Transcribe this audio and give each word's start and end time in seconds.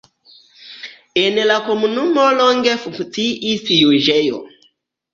En 1.25 1.37
la 1.51 1.59
komunumo 1.69 2.25
longe 2.41 2.75
funkciis 2.89 3.73
juĝejo. 3.81 4.47